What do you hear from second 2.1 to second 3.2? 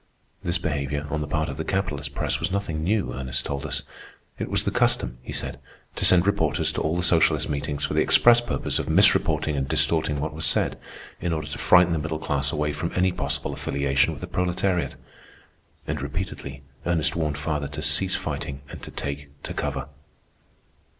press, was nothing new,